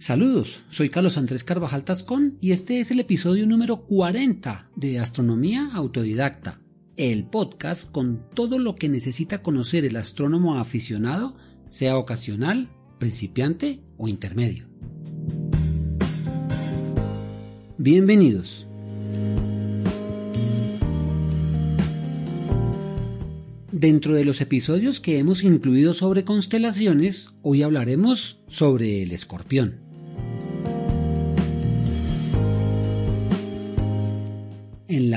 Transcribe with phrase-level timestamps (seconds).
[0.00, 5.68] Saludos, soy Carlos Andrés Carvajal Tascón y este es el episodio número 40 de Astronomía
[5.74, 6.58] Autodidacta,
[6.96, 11.36] el podcast con todo lo que necesita conocer el astrónomo aficionado,
[11.68, 14.70] sea ocasional, principiante o intermedio.
[17.76, 18.66] Bienvenidos.
[23.70, 29.89] Dentro de los episodios que hemos incluido sobre constelaciones, hoy hablaremos sobre el escorpión.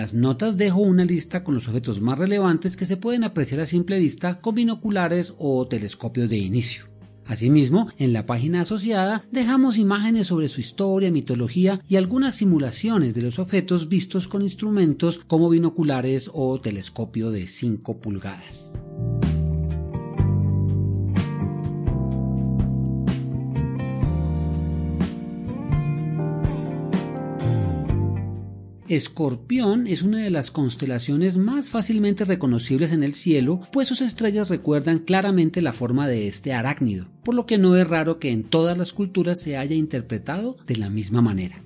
[0.03, 3.66] Las notas dejo una lista con los objetos más relevantes que se pueden apreciar a
[3.66, 6.89] simple vista con binoculares o telescopios de inicio.
[7.26, 13.21] Asimismo, en la página asociada dejamos imágenes sobre su historia, mitología y algunas simulaciones de
[13.21, 18.81] los objetos vistos con instrumentos como binoculares o telescopio de 5 pulgadas.
[28.96, 34.49] Escorpión es una de las constelaciones más fácilmente reconocibles en el cielo, pues sus estrellas
[34.49, 38.44] recuerdan claramente la forma de este arácnido, por lo que no es raro que en
[38.44, 41.64] todas las culturas se haya interpretado de la misma manera.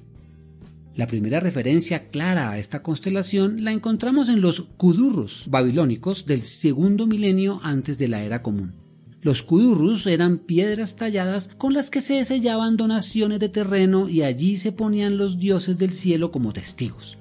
[0.95, 7.07] La primera referencia clara a esta constelación la encontramos en los kudurros babilónicos del segundo
[7.07, 8.73] milenio antes de la era común.
[9.21, 14.57] Los kudurrus eran piedras talladas con las que se sellaban donaciones de terreno y allí
[14.57, 17.16] se ponían los dioses del cielo como testigos.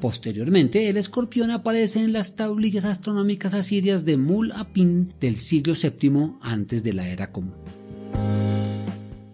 [0.00, 6.34] Posteriormente, el escorpión aparece en las tablillas astronómicas asirias de Mul Apin del siglo VII
[6.42, 7.54] antes de la era común.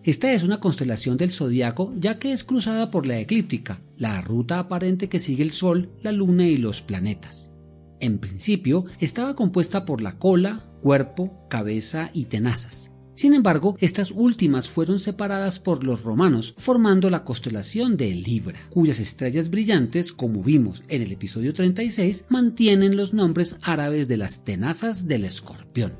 [0.04, 4.58] Esta es una constelación del zodiaco ya que es cruzada por la eclíptica, la ruta
[4.58, 7.52] aparente que sigue el Sol, la Luna y los planetas.
[8.00, 12.91] En principio, estaba compuesta por la cola, cuerpo, cabeza y tenazas.
[13.22, 18.98] Sin embargo, estas últimas fueron separadas por los romanos, formando la constelación de Libra, cuyas
[18.98, 25.06] estrellas brillantes, como vimos en el episodio 36, mantienen los nombres árabes de las tenazas
[25.06, 25.92] del escorpión.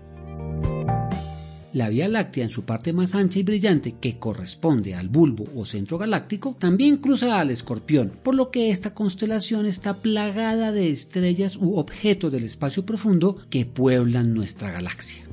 [1.73, 5.65] La Vía Láctea en su parte más ancha y brillante, que corresponde al bulbo o
[5.65, 11.55] centro galáctico, también cruza al escorpión, por lo que esta constelación está plagada de estrellas
[11.57, 15.32] u objetos del espacio profundo que pueblan nuestra galaxia.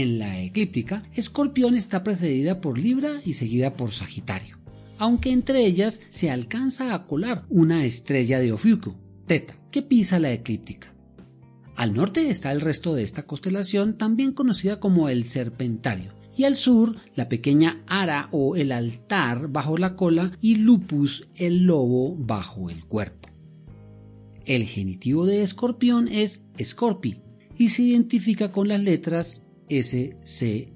[0.00, 4.56] En la eclíptica, Escorpión está precedida por Libra y seguida por Sagitario,
[4.96, 8.96] aunque entre ellas se alcanza a colar una estrella de Ofiuco,
[9.26, 10.94] Teta, que pisa la eclíptica.
[11.76, 16.54] Al norte está el resto de esta constelación, también conocida como el Serpentario, y al
[16.54, 22.70] sur la pequeña Ara o el altar bajo la cola y Lupus el lobo bajo
[22.70, 23.28] el cuerpo.
[24.46, 27.20] El genitivo de escorpión es Scorpi
[27.58, 30.72] y se identifica con las letras S, C,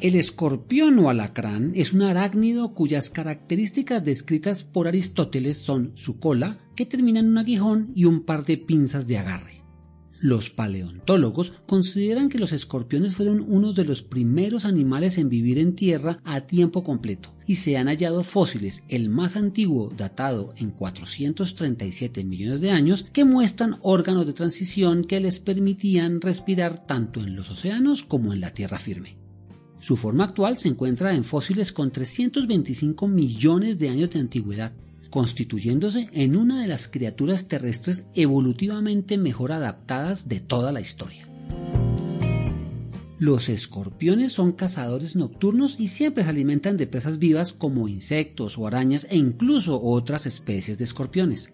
[0.00, 6.60] El escorpión o alacrán es un arácnido cuyas características descritas por Aristóteles son su cola,
[6.76, 9.57] que termina en un aguijón, y un par de pinzas de agarre.
[10.20, 15.76] Los paleontólogos consideran que los escorpiones fueron unos de los primeros animales en vivir en
[15.76, 22.24] tierra a tiempo completo y se han hallado fósiles, el más antiguo datado en 437
[22.24, 27.50] millones de años, que muestran órganos de transición que les permitían respirar tanto en los
[27.50, 29.16] océanos como en la tierra firme.
[29.78, 34.72] Su forma actual se encuentra en fósiles con 325 millones de años de antigüedad,
[35.10, 41.28] constituyéndose en una de las criaturas terrestres evolutivamente mejor adaptadas de toda la historia.
[43.18, 48.66] Los escorpiones son cazadores nocturnos y siempre se alimentan de presas vivas como insectos o
[48.66, 51.52] arañas e incluso otras especies de escorpiones.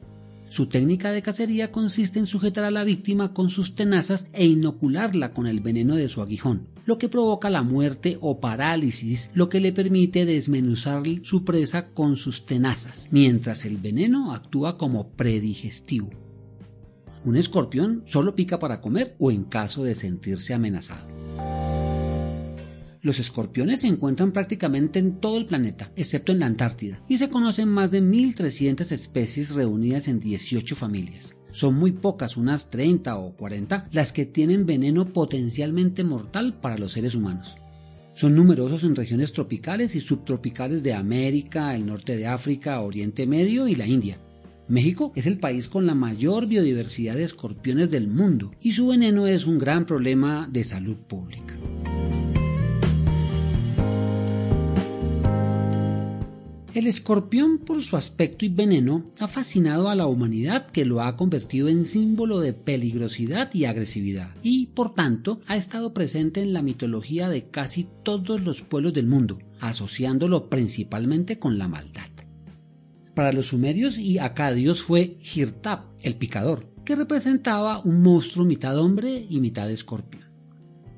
[0.51, 5.33] Su técnica de cacería consiste en sujetar a la víctima con sus tenazas e inocularla
[5.33, 9.61] con el veneno de su aguijón, lo que provoca la muerte o parálisis, lo que
[9.61, 16.11] le permite desmenuzar su presa con sus tenazas, mientras el veneno actúa como predigestivo.
[17.25, 21.09] Un escorpión solo pica para comer o en caso de sentirse amenazado.
[23.01, 27.29] Los escorpiones se encuentran prácticamente en todo el planeta, excepto en la Antártida, y se
[27.29, 31.35] conocen más de 1.300 especies reunidas en 18 familias.
[31.55, 36.91] Son muy pocas, unas 30 o 40, las que tienen veneno potencialmente mortal para los
[36.91, 37.59] seres humanos.
[38.15, 43.69] Son numerosos en regiones tropicales y subtropicales de América, el norte de África, Oriente Medio
[43.69, 44.19] y la India.
[44.67, 49.29] México es el país con la mayor biodiversidad de escorpiones del mundo y su veneno
[49.29, 51.55] es un gran problema de salud pública.
[56.75, 61.17] El escorpión, por su aspecto y veneno, ha fascinado a la humanidad que lo ha
[61.17, 66.63] convertido en símbolo de peligrosidad y agresividad, y por tanto ha estado presente en la
[66.63, 72.09] mitología de casi todos los pueblos del mundo, asociándolo principalmente con la maldad.
[73.15, 79.25] Para los sumerios y acadios fue Hirtab, el picador, que representaba un monstruo mitad hombre
[79.31, 80.24] y mitad escorpión.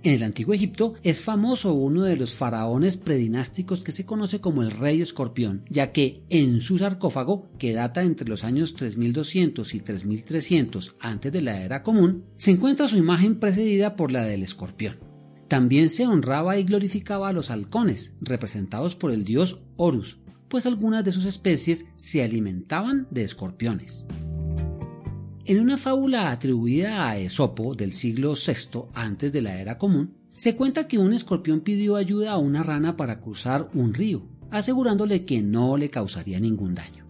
[0.07, 4.63] En el antiguo Egipto es famoso uno de los faraones predinásticos que se conoce como
[4.63, 9.81] el rey escorpión, ya que en su sarcófago, que data entre los años 3200 y
[9.81, 14.97] 3300 antes de la era común, se encuentra su imagen precedida por la del escorpión.
[15.49, 21.05] También se honraba y glorificaba a los halcones, representados por el dios Horus, pues algunas
[21.05, 24.05] de sus especies se alimentaban de escorpiones.
[25.49, 30.57] En una fábula atribuida a Esopo del siglo VI antes de la era común, se
[30.57, 35.43] cuenta que un escorpión pidió ayuda a una rana para cruzar un río, asegurándole que
[35.43, 37.07] no le causaría ningún daño.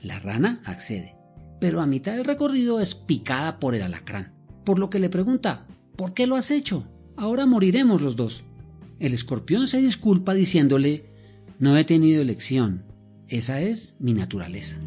[0.00, 1.14] La rana accede,
[1.60, 4.32] pero a mitad del recorrido es picada por el alacrán,
[4.64, 6.88] por lo que le pregunta, ¿por qué lo has hecho?
[7.18, 8.44] Ahora moriremos los dos.
[8.98, 11.04] El escorpión se disculpa diciéndole,
[11.58, 12.86] no he tenido elección,
[13.28, 14.78] esa es mi naturaleza.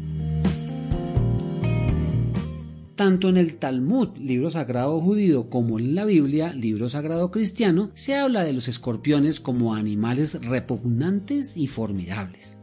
[2.98, 8.16] Tanto en el Talmud, libro sagrado judío, como en la Biblia, libro sagrado cristiano, se
[8.16, 12.58] habla de los escorpiones como animales repugnantes y formidables.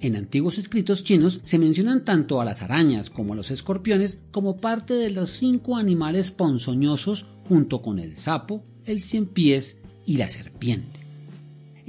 [0.00, 4.56] En antiguos escritos chinos se mencionan tanto a las arañas como a los escorpiones como
[4.56, 10.30] parte de los cinco animales ponzoñosos junto con el sapo, el cien pies y la
[10.30, 10.99] serpiente.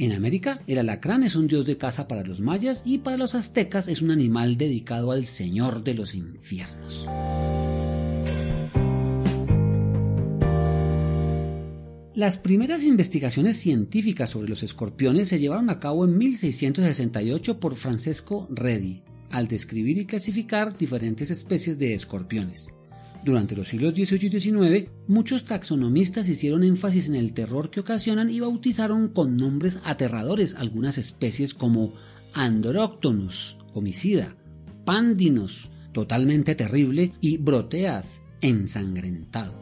[0.01, 3.35] En América, el alacrán es un dios de caza para los mayas y para los
[3.35, 7.07] aztecas es un animal dedicado al señor de los infiernos.
[12.15, 18.47] Las primeras investigaciones científicas sobre los escorpiones se llevaron a cabo en 1668 por Francesco
[18.49, 22.71] Redi, al describir y clasificar diferentes especies de escorpiones.
[23.23, 28.31] Durante los siglos XVIII y XIX, muchos taxonomistas hicieron énfasis en el terror que ocasionan
[28.31, 31.93] y bautizaron con nombres aterradores algunas especies como
[32.33, 34.35] Androctonus, homicida,
[34.85, 39.61] Pandinos, totalmente terrible, y Broteas, ensangrentado.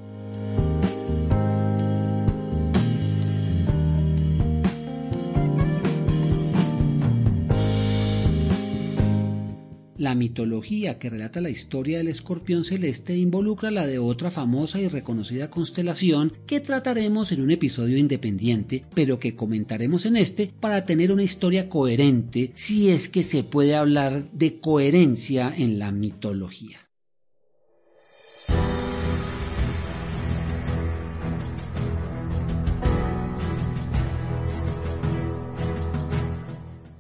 [10.10, 14.88] La mitología que relata la historia del escorpión celeste involucra la de otra famosa y
[14.88, 21.12] reconocida constelación que trataremos en un episodio independiente, pero que comentaremos en este para tener
[21.12, 26.89] una historia coherente si es que se puede hablar de coherencia en la mitología.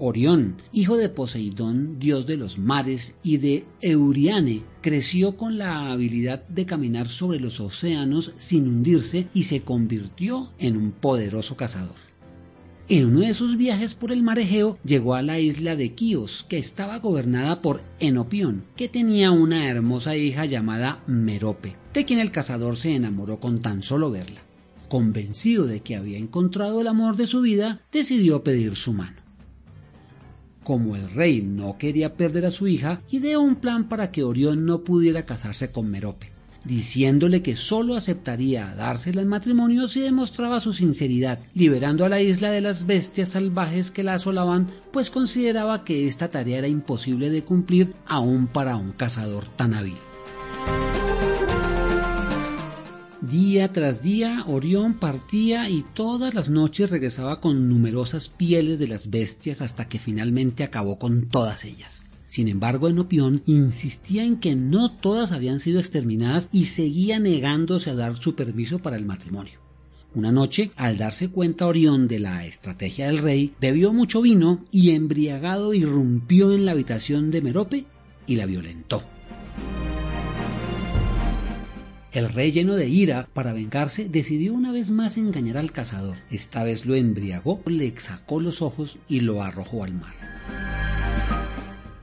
[0.02, 6.48] Orión, hijo de Poseidón, dios de los mares, y de Euriane, creció con la habilidad
[6.48, 11.98] de caminar sobre los océanos sin hundirse y se convirtió en un poderoso cazador.
[12.88, 16.46] En uno de sus viajes por el mar Egeo llegó a la isla de Quíos,
[16.48, 22.32] que estaba gobernada por Enopión, que tenía una hermosa hija llamada Merope, de quien el
[22.32, 24.42] cazador se enamoró con tan solo verla.
[24.88, 29.19] Convencido de que había encontrado el amor de su vida, decidió pedir su mano.
[30.70, 34.68] Como el rey no quería perder a su hija, ideó un plan para que Orión
[34.68, 36.32] no pudiera casarse con Merope,
[36.64, 42.52] diciéndole que solo aceptaría dársela en matrimonio si demostraba su sinceridad, liberando a la isla
[42.52, 47.44] de las bestias salvajes que la asolaban, pues consideraba que esta tarea era imposible de
[47.44, 49.98] cumplir aún para un cazador tan hábil.
[53.22, 59.10] Día tras día Orión partía y todas las noches regresaba con numerosas pieles de las
[59.10, 62.06] bestias hasta que finalmente acabó con todas ellas.
[62.30, 67.96] Sin embargo, Enopión insistía en que no todas habían sido exterminadas y seguía negándose a
[67.96, 69.60] dar su permiso para el matrimonio.
[70.16, 74.92] Una noche, al darse cuenta Orión de la estrategia del rey, bebió mucho vino y
[74.92, 77.86] embriagado irrumpió en la habitación de Merope
[78.28, 79.04] y la violentó.
[82.12, 86.18] El rey, lleno de ira para vengarse, decidió una vez más engañar al cazador.
[86.32, 90.16] Esta vez lo embriagó, le sacó los ojos y lo arrojó al mar.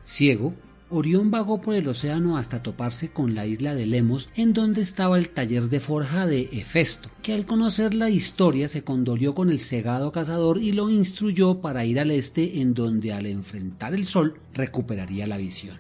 [0.04, 0.54] Ciego,
[0.88, 5.18] Orión vagó por el océano hasta toparse con la isla de Lemos, en donde estaba
[5.18, 9.58] el taller de forja de Hefesto, que al conocer la historia se condolió con el
[9.58, 14.38] cegado cazador y lo instruyó para ir al este, en donde al enfrentar el sol
[14.54, 15.76] recuperaría la visión.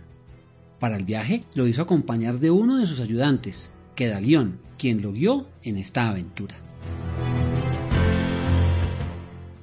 [0.80, 5.48] Para el viaje lo hizo acompañar de uno de sus ayudantes, Quedalión, quien lo guió
[5.64, 6.54] en esta aventura.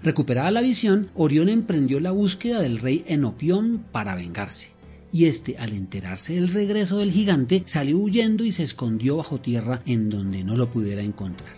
[0.02, 4.72] Recuperada la visión, Orión emprendió la búsqueda del rey Enopión para vengarse.
[5.14, 9.82] Y este, al enterarse del regreso del gigante, salió huyendo y se escondió bajo tierra
[9.86, 11.54] en donde no lo pudiera encontrar.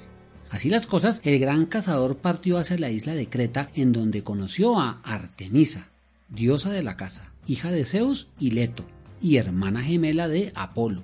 [0.52, 4.80] Así las cosas, el gran cazador partió hacia la isla de Creta en donde conoció
[4.80, 5.90] a Artemisa,
[6.30, 8.86] diosa de la caza, hija de Zeus y Leto,
[9.22, 11.04] y hermana gemela de Apolo.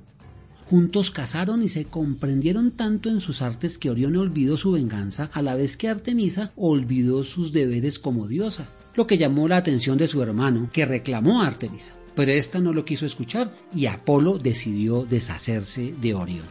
[0.72, 5.42] Juntos cazaron y se comprendieron tanto en sus artes que Orión olvidó su venganza a
[5.42, 10.08] la vez que Artemisa olvidó sus deberes como diosa, lo que llamó la atención de
[10.08, 11.98] su hermano, que reclamó a Artemisa.
[12.16, 16.46] Pero ésta no lo quiso escuchar y Apolo decidió deshacerse de Orión.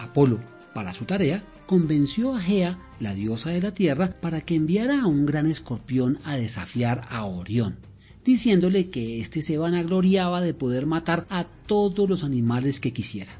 [0.00, 0.40] Apolo,
[0.74, 5.06] para su tarea, convenció a Gea, la diosa de la tierra, para que enviara a
[5.06, 7.76] un gran escorpión a desafiar a Orión
[8.26, 13.30] diciéndole que éste se vanagloriaba de poder matar a todos los animales que quisiera.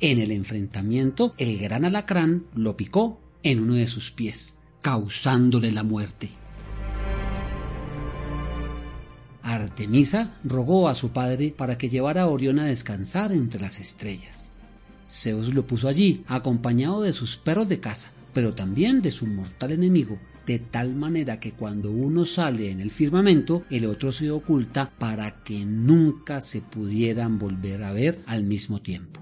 [0.00, 5.84] En el enfrentamiento, el gran alacrán lo picó en uno de sus pies, causándole la
[5.84, 6.30] muerte.
[9.42, 14.54] Artemisa rogó a su padre para que llevara a Orión a descansar entre las estrellas.
[15.10, 19.72] Zeus lo puso allí, acompañado de sus perros de caza, pero también de su mortal
[19.72, 24.90] enemigo, de tal manera que cuando uno sale en el firmamento, el otro se oculta
[24.98, 29.20] para que nunca se pudieran volver a ver al mismo tiempo.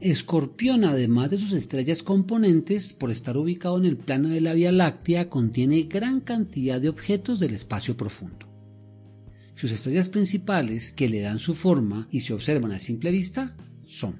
[0.00, 4.72] Escorpión, además de sus estrellas componentes, por estar ubicado en el plano de la Vía
[4.72, 8.49] Láctea, contiene gran cantidad de objetos del espacio profundo.
[9.60, 14.14] Sus estrellas principales, que le dan su forma y se observan a simple vista, son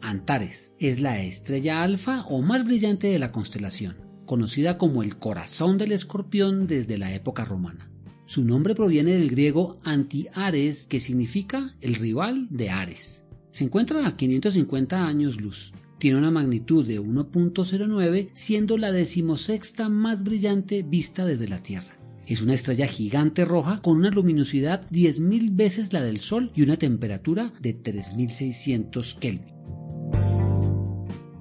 [0.00, 5.78] Antares, es la estrella alfa o más brillante de la constelación, conocida como el corazón
[5.78, 7.90] del escorpión desde la época romana.
[8.24, 13.26] Su nombre proviene del griego anti-Ares, que significa el rival de Ares.
[13.50, 15.72] Se encuentra a 550 años luz.
[15.98, 21.95] Tiene una magnitud de 1.09, siendo la decimosexta más brillante vista desde la Tierra.
[22.26, 26.76] Es una estrella gigante roja con una luminosidad 10.000 veces la del Sol y una
[26.76, 29.54] temperatura de 3.600 Kelvin.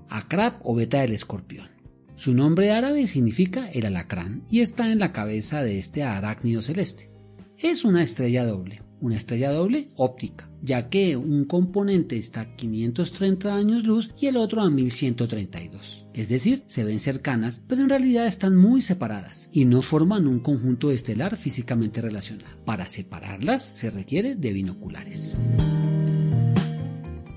[0.10, 1.70] Akrab o beta del escorpión.
[2.16, 7.12] Su nombre árabe significa el alacrán y está en la cabeza de este arácnido celeste.
[7.58, 13.56] Es una estrella doble, una estrella doble óptica, ya que un componente está a 530
[13.56, 16.05] años luz y el otro a 1132.
[16.16, 20.40] Es decir, se ven cercanas, pero en realidad están muy separadas y no forman un
[20.40, 22.50] conjunto estelar físicamente relacionado.
[22.64, 25.36] Para separarlas se requiere de binoculares.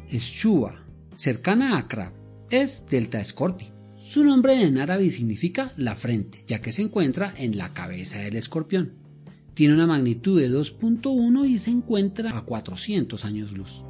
[0.09, 2.13] Shua, cercana a Krab,
[2.51, 3.67] es Delta Scorpi.
[3.99, 8.37] Su nombre en árabe significa la frente, ya que se encuentra en la cabeza del
[8.37, 8.93] escorpión.
[9.55, 13.85] Tiene una magnitud de 2.1 y se encuentra a 400 años luz.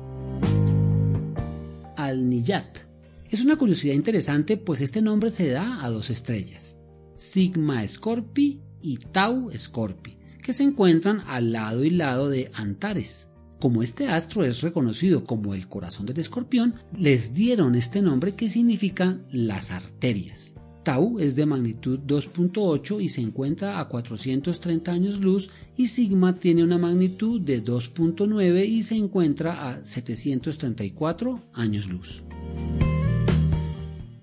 [1.97, 2.88] Al-Niyat.
[3.31, 6.79] Es una curiosidad interesante pues este nombre se da a dos estrellas,
[7.15, 13.29] Sigma Scorpi y Tau Scorpi, que se encuentran al lado y lado de Antares.
[13.61, 18.49] Como este astro es reconocido como el corazón del escorpión, les dieron este nombre que
[18.49, 20.55] significa las arterias.
[20.83, 26.65] Tau es de magnitud 2.8 y se encuentra a 430 años luz y Sigma tiene
[26.65, 32.25] una magnitud de 2.9 y se encuentra a 734 años luz.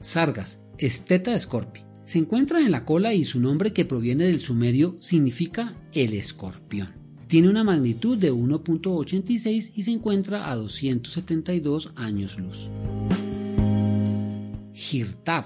[0.06, 1.82] Sargas, Esteta Scorpi.
[2.04, 6.90] Se encuentra en la cola y su nombre que proviene del sumerio significa el escorpión.
[7.26, 12.70] Tiene una magnitud de 1.86 y se encuentra a 272 años luz.
[14.76, 15.46] Hirtav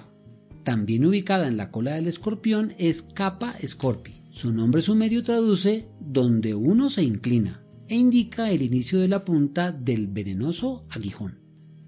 [0.66, 4.24] también ubicada en la cola del escorpión, es Kappa Scorpi.
[4.30, 9.72] Su nombre sumerio traduce donde uno se inclina e indica el inicio de la punta
[9.72, 11.39] del venenoso aguijón.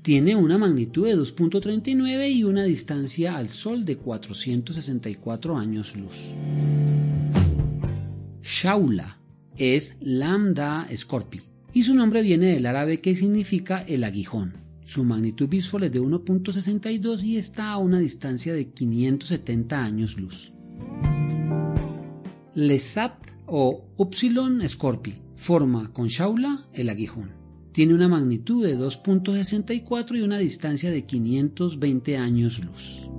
[0.02, 6.34] Tiene una magnitud de 2.39 y una distancia al Sol de 464 años luz.
[8.42, 9.20] Shaula
[9.58, 11.42] es Lambda Scorpi
[11.72, 14.56] y su nombre viene del árabe que significa el aguijón.
[14.86, 20.54] Su magnitud visual es de 1.62 y está a una distancia de 570 años luz.
[22.56, 23.14] Lesat
[23.46, 27.41] o Upsilon Scorpi forma con Shaula el aguijón.
[27.72, 33.10] Tiene una magnitud de 2.64 y una distancia de 520 años luz.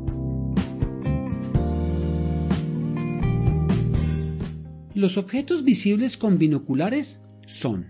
[4.95, 7.87] Los objetos visibles con binoculares son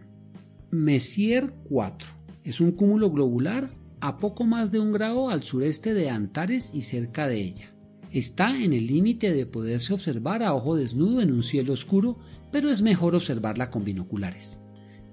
[0.70, 2.08] Messier 4,
[2.44, 6.82] es un cúmulo globular a poco más de un grado al sureste de Antares y
[6.82, 7.74] cerca de ella.
[8.12, 12.18] Está en el límite de poderse observar a ojo desnudo en un cielo oscuro
[12.52, 14.61] pero es mejor observarla con binoculares.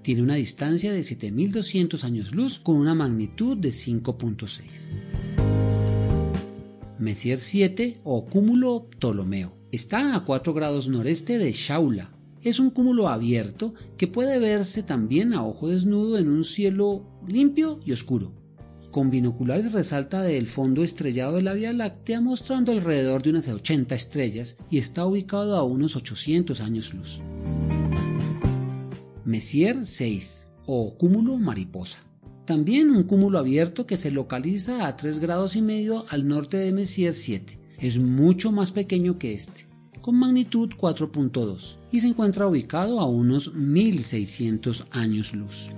[0.02, 4.92] Tiene una distancia de 7200 años luz con una magnitud de 5.6.
[6.98, 9.52] Messier 7 o cúmulo Ptolomeo.
[9.72, 12.12] Está a 4 grados noreste de Shaula.
[12.42, 17.80] Es un cúmulo abierto que puede verse también a ojo desnudo en un cielo limpio
[17.84, 18.32] y oscuro.
[18.90, 23.94] Con binoculares resalta del fondo estrellado de la Vía Láctea mostrando alrededor de unas 80
[23.94, 27.20] estrellas y está ubicado a unos 800 años luz.
[29.30, 31.98] Messier 6 o cúmulo mariposa.
[32.46, 36.72] También un cúmulo abierto que se localiza a 3 grados y medio al norte de
[36.72, 37.60] Messier 7.
[37.78, 39.68] Es mucho más pequeño que este,
[40.00, 45.70] con magnitud 4.2 y se encuentra ubicado a unos 1600 años luz.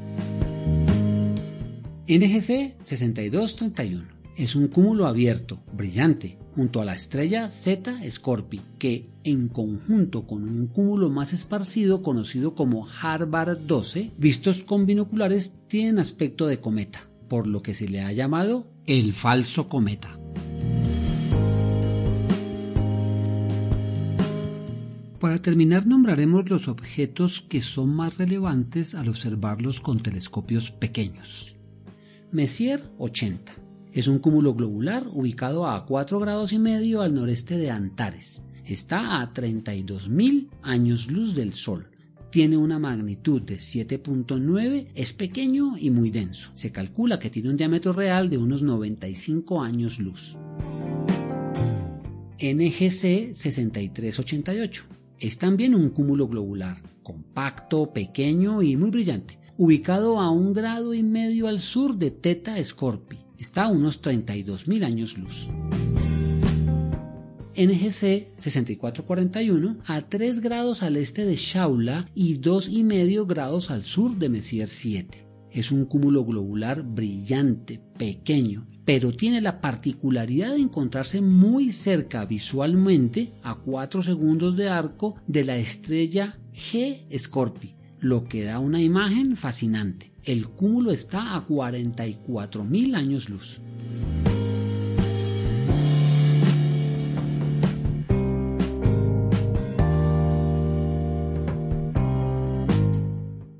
[2.09, 9.49] NGC 6231 es un cúmulo abierto, brillante, junto a la estrella Z Scorpii, que en
[9.49, 16.47] conjunto con un cúmulo más esparcido conocido como Harvard 12, vistos con binoculares tienen aspecto
[16.47, 20.19] de cometa, por lo que se le ha llamado el falso cometa.
[25.21, 31.55] Para terminar nombraremos los objetos que son más relevantes al observarlos con telescopios pequeños.
[32.33, 33.62] Messier 80
[33.93, 38.43] es un cúmulo globular ubicado a 4 grados y medio al noreste de Antares.
[38.65, 41.89] Está a 32.000 años luz del Sol.
[42.31, 46.51] Tiene una magnitud de 7.9, es pequeño y muy denso.
[46.55, 50.39] Se calcula que tiene un diámetro real de unos 95 años luz.
[52.39, 54.85] NGC 6388
[55.19, 61.03] es también un cúmulo globular, compacto, pequeño y muy brillante, ubicado a un grado y
[61.03, 65.49] medio al sur de Teta Scorpii está a unos 32.000 años luz.
[67.55, 74.29] NGC 6441 a 3 grados al este de Shaula y 2,5 grados al sur de
[74.29, 75.27] Messier 7.
[75.51, 83.35] Es un cúmulo globular brillante, pequeño, pero tiene la particularidad de encontrarse muy cerca visualmente
[83.43, 89.37] a 4 segundos de arco de la estrella G Scorpii, lo que da una imagen
[89.37, 90.12] fascinante.
[90.25, 93.61] El cúmulo está a 44.000 años luz.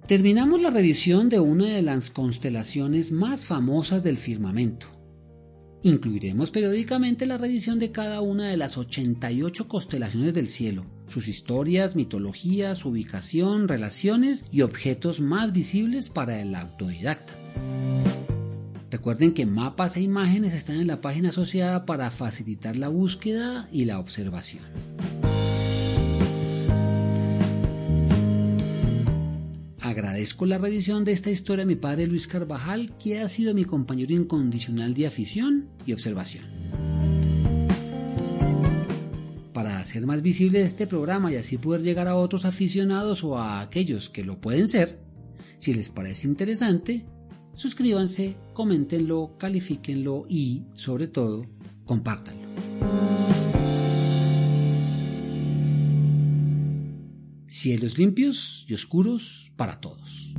[0.07, 4.87] Terminamos la revisión de una de las constelaciones más famosas del firmamento.
[5.83, 11.95] Incluiremos periódicamente la revisión de cada una de las 88 constelaciones del cielo, sus historias,
[11.95, 17.35] mitologías, ubicación, relaciones y objetos más visibles para el autodidacta.
[18.91, 23.85] Recuerden que mapas e imágenes están en la página asociada para facilitar la búsqueda y
[23.85, 24.65] la observación.
[29.81, 33.65] Agradezco la revisión de esta historia a mi padre Luis Carvajal, que ha sido mi
[33.65, 36.62] compañero incondicional de afición y observación.
[39.83, 44.09] Hacer más visible este programa y así poder llegar a otros aficionados o a aquellos
[44.09, 44.99] que lo pueden ser,
[45.59, 47.07] si les parece interesante,
[47.55, 51.47] suscríbanse, coméntenlo, califíquenlo y, sobre todo,
[51.85, 52.49] compártanlo.
[57.47, 60.35] Cielos limpios y oscuros para todos.